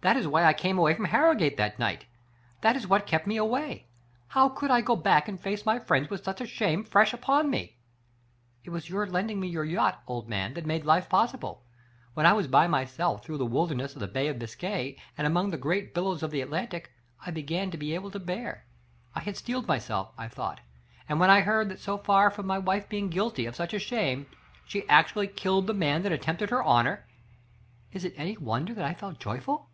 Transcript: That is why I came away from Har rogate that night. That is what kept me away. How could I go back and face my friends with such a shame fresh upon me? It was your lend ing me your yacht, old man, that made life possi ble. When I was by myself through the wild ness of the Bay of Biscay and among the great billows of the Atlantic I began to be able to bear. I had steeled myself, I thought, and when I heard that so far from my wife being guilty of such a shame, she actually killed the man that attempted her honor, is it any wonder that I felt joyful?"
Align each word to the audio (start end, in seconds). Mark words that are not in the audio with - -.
That 0.00 0.16
is 0.16 0.28
why 0.28 0.44
I 0.44 0.52
came 0.54 0.78
away 0.78 0.94
from 0.94 1.06
Har 1.06 1.24
rogate 1.34 1.56
that 1.56 1.80
night. 1.80 2.06
That 2.60 2.76
is 2.76 2.86
what 2.86 3.04
kept 3.04 3.26
me 3.26 3.36
away. 3.36 3.88
How 4.28 4.48
could 4.48 4.70
I 4.70 4.80
go 4.80 4.94
back 4.94 5.26
and 5.26 5.40
face 5.40 5.66
my 5.66 5.80
friends 5.80 6.08
with 6.08 6.22
such 6.22 6.40
a 6.40 6.46
shame 6.46 6.84
fresh 6.84 7.12
upon 7.12 7.50
me? 7.50 7.78
It 8.62 8.70
was 8.70 8.88
your 8.88 9.08
lend 9.08 9.28
ing 9.32 9.40
me 9.40 9.48
your 9.48 9.64
yacht, 9.64 10.00
old 10.06 10.28
man, 10.28 10.54
that 10.54 10.64
made 10.66 10.86
life 10.86 11.08
possi 11.08 11.40
ble. 11.40 11.64
When 12.14 12.26
I 12.26 12.32
was 12.32 12.46
by 12.46 12.68
myself 12.68 13.24
through 13.24 13.38
the 13.38 13.44
wild 13.44 13.76
ness 13.76 13.94
of 13.94 13.98
the 13.98 14.06
Bay 14.06 14.28
of 14.28 14.38
Biscay 14.38 14.96
and 15.18 15.26
among 15.26 15.50
the 15.50 15.56
great 15.58 15.94
billows 15.94 16.22
of 16.22 16.30
the 16.30 16.42
Atlantic 16.42 16.92
I 17.26 17.32
began 17.32 17.72
to 17.72 17.76
be 17.76 17.92
able 17.96 18.12
to 18.12 18.20
bear. 18.20 18.66
I 19.16 19.20
had 19.22 19.36
steeled 19.36 19.66
myself, 19.66 20.12
I 20.16 20.28
thought, 20.28 20.60
and 21.08 21.18
when 21.18 21.28
I 21.28 21.40
heard 21.40 21.68
that 21.70 21.80
so 21.80 21.98
far 21.98 22.30
from 22.30 22.46
my 22.46 22.60
wife 22.60 22.88
being 22.88 23.10
guilty 23.10 23.46
of 23.46 23.56
such 23.56 23.74
a 23.74 23.80
shame, 23.80 24.26
she 24.64 24.88
actually 24.88 25.26
killed 25.26 25.66
the 25.66 25.74
man 25.74 26.02
that 26.02 26.12
attempted 26.12 26.50
her 26.50 26.62
honor, 26.62 27.04
is 27.90 28.04
it 28.04 28.14
any 28.16 28.36
wonder 28.36 28.72
that 28.74 28.84
I 28.86 28.94
felt 28.94 29.18
joyful?" 29.18 29.64